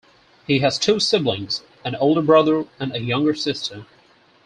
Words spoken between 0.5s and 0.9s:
has